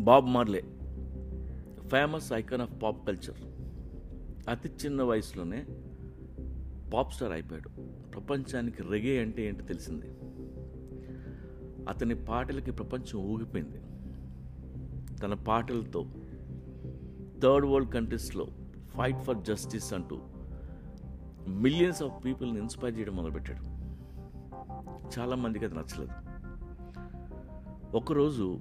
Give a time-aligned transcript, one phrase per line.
[0.00, 0.60] Bob Marley
[1.88, 3.36] famous icon of pop culture
[4.48, 5.66] అతి చిన్న వయసులోనే
[6.94, 7.68] పాప్ స్టార్ అయిపోయాడు.
[8.10, 10.06] ప్రపంచానికి రెగే అంటే ఏంటో తెలిసింది.
[11.88, 13.80] అతని పాటలకి ప్రపంచం ఊగిపోయింది.
[15.16, 16.06] తన పాటలతో
[17.42, 18.46] థర్డ్ వరల్డ్ కంట్రీస్లో
[18.96, 20.18] ఫైట్ ఫర్ జస్టిస్ అంటూ
[21.48, 23.62] మిలియన్స్ ఆఫ్ పీపుల్ని ఇన్స్పైర్ చేయడం మొదలుపెట్టాడు.
[25.18, 26.12] చాలామందికి అది నచ్చలేదు.
[27.96, 28.60] ఒకరోజు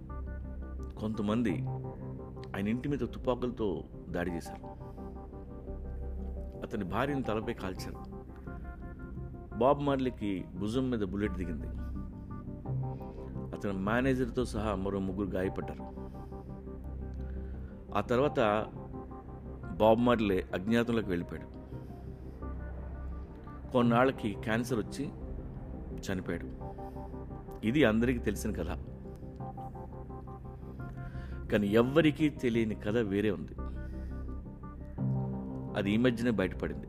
[0.99, 1.52] కొంతమంది
[2.55, 4.89] ఆయన ఇంటి మీద తుపాకులతో దాడి చేశారు.
[6.62, 8.20] అతని భార్యను తలపై కాల్చారు.
[9.58, 11.67] బాబ్ మార్లీకి భుజం మీద బుల్లెట్ దిగింది.
[13.55, 15.84] అతని మేనేజర్తో సహా మరో ముగ్గురు గాయపడ్డారు.
[17.97, 18.66] ఆ తర్వాత
[19.77, 21.59] బాబ్ మార్లే అజ్ఞాతంలోకి వెళ్ళిపోయాడు.
[23.72, 25.09] కొన్నాళ్ళకి క్యాన్సర్ వచ్చి
[26.11, 26.47] చనిపోయాడు.
[27.67, 28.89] ఇది అందరికీ తెలిసిన కథ.
[31.52, 33.52] కానీ ఎవ్వరికీ తెలియని కథ వేరే ఉంది.
[35.78, 36.88] అది ఈ మధ్యనే బయటపడింది.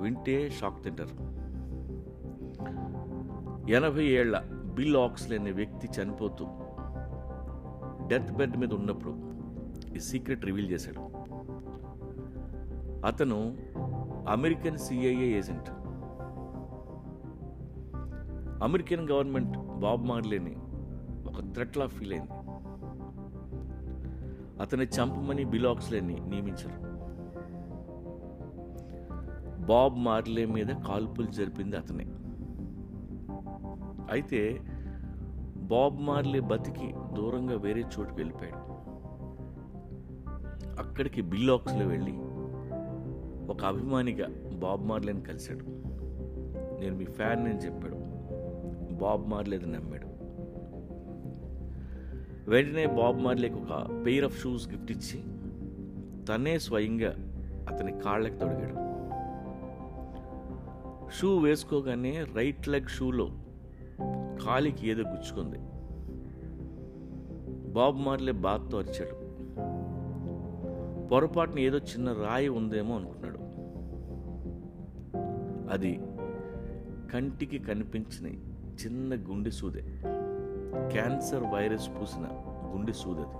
[0.00, 1.42] వింటే షాక్ తింటారు.
[3.70, 4.42] ఎనభై ఏళ్ళ
[4.74, 6.46] బిల్ ఆక్స్లీ అనే వ్యక్తి చనిపోతూ
[8.06, 9.14] డెత్ బెడ్ మీద ఉన్నప్పుడు
[9.96, 11.00] ఈ సీక్రెట్ రివీల్ చేశాడు.
[13.06, 13.56] అతను
[14.28, 15.70] American CIA agent.
[18.62, 20.56] American government Bob మార్లేని
[21.28, 22.41] ఒక థ్రెట్లా ఫీల్ అయింది.
[24.62, 26.92] అతని చంపమని బిలాక్స్లేని నియమించారు.
[29.66, 32.06] బాబ్ మార్లే మీద కాల్పులు జరిపింది అతనే.
[34.10, 34.60] అయితే
[35.56, 38.72] బాబ్ మార్లే బతికి దూరంగా వేరే చోటుకు వెళ్ళిపోయాడు.
[40.82, 42.12] అక్కడికి బిల్లాక్స్లో వెళ్ళి
[43.50, 45.64] ఒక అభిమానిగా బాబ్ మార్లేని కలిశాడు.
[46.80, 47.96] నేను మీ ఫ్యాన్ అని చెప్పాడు.
[48.94, 50.11] బాబ్ మార్లేదని నమ్మాడు.
[52.48, 55.24] వెంటనే బాబ్ మార్లీకి ఒక పెయిర్ ఆఫ్ షూస్ గిఫ్ట్ ఇచ్చి
[56.24, 57.10] తనే స్వయంగా
[57.68, 58.92] అతని కాళ్ళకి తొడిగాడు.
[61.10, 63.28] షూ వేసుకోగానే రైట్ లెగ్ షూలో
[64.46, 65.58] కాలికి ఏదో గుచ్చుకుంది.
[67.72, 69.22] బాబ్ మార్లే బాత్తో అరిచాడు.
[71.08, 73.38] పొరపాటున ఏదో చిన్న రాయి ఉందేమో అనుకున్నాడు
[75.72, 76.00] అది
[77.12, 78.26] కంటికి కనిపించిన
[78.86, 79.82] చిన్న గుండె సూదే.
[80.74, 82.28] క్యాన్సర్ వైరస్ పూసిన
[82.66, 83.36] గుండె సూదది.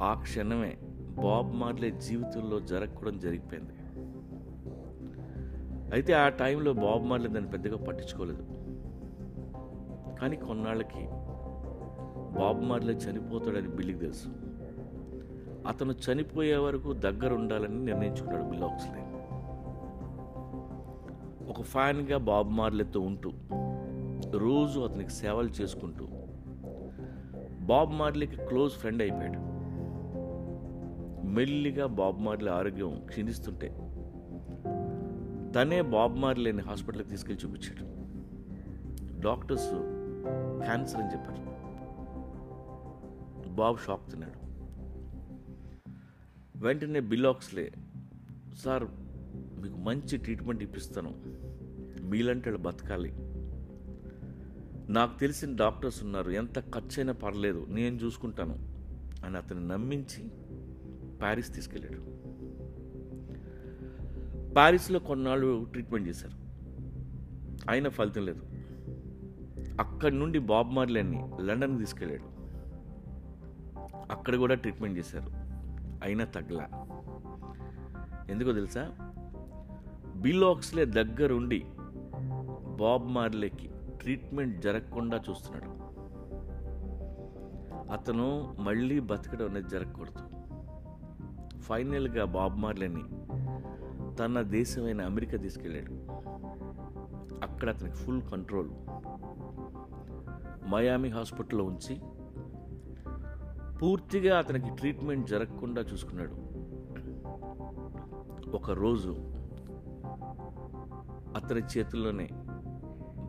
[0.00, 0.78] ఆ క్షణమే
[1.22, 3.72] బాబ్ మార్లే జీవితంలో జరగకూడదు జరిగిపోయింది.
[5.92, 8.42] అయితే ఆ టైంలో బాబ్ మార్లే దాన్ని పెద్దగా పట్టించుకోలేదు.
[10.20, 11.08] కానీ కొన్నాళ్ళకి
[12.38, 14.26] బాబ్ మార్లే చనిపోతాడని బిల్లికి తెలుసు.
[15.68, 19.04] అతను చనిపోయే వరకు దగ్గర ఉండాలని నిర్ణయించుకున్నాడు బిల్లాక్స్లే
[21.50, 23.30] ఒక ఫ్యాన్గా బాబ్ మార్లేతో ఉంటూ
[24.36, 26.06] రోజు అతనికి సేవలు చేసుకుంటూ
[27.66, 29.48] బాబ్ మార్లీకి క్లోజ్ ఫ్రెండ్ అయిపోయాడు.
[31.26, 33.68] మెల్లిగా బాబ్ మార్లీ ఆరోగ్యం క్షీణిస్తుంటే
[35.54, 37.98] తనే బాబ్ మార్లేని హాస్పిటల్కి తీసుకెళ్ళి చూపించాడు.
[39.20, 39.70] డాక్టర్స్
[40.64, 41.58] క్యాన్సర్ అని చెప్పారు.
[43.50, 44.48] బాబ్ షాక్ తిన్నాడు.
[46.58, 47.72] వెంటనే బిలాక్స్లే
[48.54, 48.84] సార్
[49.60, 51.14] మీకు మంచి ట్రీట్మెంట్ ఇప్పిస్తాను.
[52.02, 53.27] మీలంటే బతకాలి.
[54.90, 58.78] నాకు తెలిసిన డాక్టర్స్ ఉన్నారు ఎంత ఖర్చైనా పర్లేదు నేను చూసుకుంటాను
[59.26, 60.28] అని అతన్ని నమ్మించి
[61.20, 62.18] ప్యారిస్ తీసుకెళ్ళాడు.
[64.54, 66.48] ప్యారిస్లో కొన్నాళ్ళు ట్రీట్మెంట్ చేశారు.
[67.70, 68.42] అయినా ఫలితం లేదు.
[69.80, 72.38] అక్కడి నుండి బాబ్ మార్లెన్ని లండన్కి తీసుకెళ్ళాడు.
[74.12, 75.30] అక్కడ కూడా ట్రీట్మెంట్ చేశారు.
[76.02, 76.66] అయినా తగ్గల.
[78.30, 78.96] ఎందుకో తెలుసా?
[80.16, 81.64] బిల్లాక్స్లే దగ్గరుండి
[82.76, 83.70] బాబ్ మార్లేకి
[84.00, 85.88] ట్రీట్మెంట్ జరగకుండా చూస్తున్నాడు.
[87.92, 90.18] అతను మళ్ళీ బతకడం అనేది జరగకూడదు.
[91.60, 93.04] ఫైనల్గా బాబ్ మార్లని
[94.16, 95.92] తన దేశమైన అమెరికా తీసుకెళ్ళాడు.
[97.42, 98.70] అక్కడ అతనికి ఫుల్ కంట్రోల్.
[100.70, 102.00] మయామి హాస్పిటల్లో ఉంచి
[103.78, 106.48] పూర్తిగా అతనికి ట్రీట్మెంట్ జరగకుండా చూసుకున్నాడు.
[108.56, 109.10] ఒకరోజు
[111.36, 112.28] అతని చేతుల్లోనే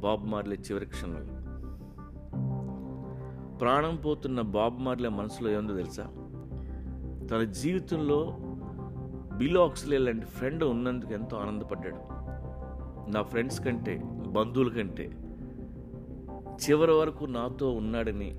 [0.02, 1.50] బాబ్ మార్లే చివరి క్షణంలో.
[3.58, 6.04] ప్రాణం పోతున్న బాబ్ మార్లే మనసులో ఏముందో తెలుసా?
[7.32, 8.38] తన జీవితంలో
[9.38, 11.96] బిలాక్స్లే లాంటి ఫ్రెండ్ ఉన్నందుకు ఎంతో ఆనందపడ్డాడు.
[13.12, 15.12] నా ఫ్రెండ్స్ కంటే బంధువుల కంటే
[16.48, 18.36] చివరి వరకు నాతో ఉన్నాడని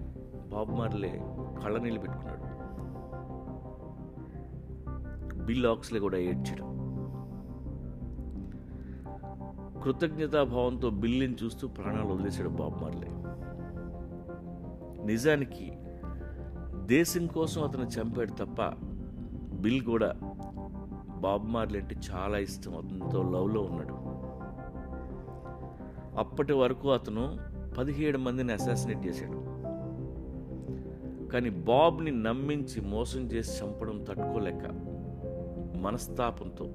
[0.53, 1.21] బాబ్ మార్లే
[1.65, 2.41] కళ్ళనీళ్ళు పెట్టుకున్నాడు.
[5.45, 6.80] బిల్ ఆక్స్లే కూడా ఏడ్చడం.
[9.83, 13.09] కృతజ్ఞతాభావంతో బిల్లిని చూస్తూ ప్రాణాలు వదిలేశాడు బాబు మార్లే.
[15.07, 15.73] నిజానికి
[16.87, 18.63] దేశం కోసం అతను చంపాడు తప్ప
[19.61, 20.15] బిల్ కూడా
[21.19, 22.77] బాబ్ మార్లీ అంటే చాలా ఇష్టం.
[22.77, 24.11] అతనితో లవ్లో ఉన్నాడు.
[26.19, 27.39] అప్పటి వరకు అతను
[27.79, 29.61] పదిహేడు మందిని అసాసినేట్ చేశాడు.
[31.29, 34.69] కానీ బాబ్ని నమ్మించి మోసం చేసి చంపడం తట్టుకోలేక
[35.77, 36.69] మనస్తాపంతో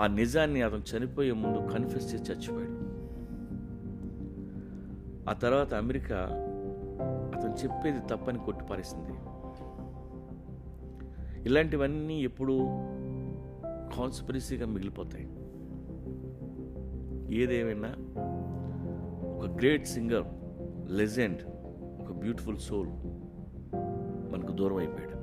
[0.00, 2.96] ఆ నిజాన్ని అతను చనిపోయే ముందు కన్ఫెస్ చేసి చచ్చిపోయాడు.
[5.30, 6.16] ఆ తర్వాత అమెరికా
[7.36, 9.12] అతను చెప్పేది తప్పని కొట్టిపారేసింది.
[11.48, 12.52] ఇలాంటివన్నీ ఎప్పుడు
[13.96, 15.28] కాన్స్పిరసీగా మిగిలిపోతాయి.
[17.42, 17.88] ఏదేమైనా
[19.38, 20.24] ఒక గ్రేట్ సింగర్
[20.96, 21.42] లెజెండ్
[22.02, 22.88] ఒక బ్యూటిఫుల్ సోల్
[24.32, 25.15] మనకు దూరం అయిపోయాడు.